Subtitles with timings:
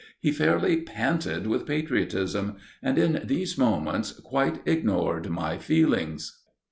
[0.19, 6.39] He fairly panted with patriotism, and in these moments, quite ignored my feelings.